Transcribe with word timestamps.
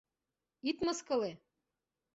Ит 0.69 0.77
мыскыле! 0.85 1.31